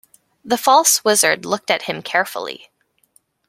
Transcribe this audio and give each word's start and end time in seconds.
The 0.43 0.57
false 0.57 1.03
wizard 1.03 1.45
looked 1.45 1.69
at 1.69 1.83
him 1.83 2.01
carefully. 2.01 2.71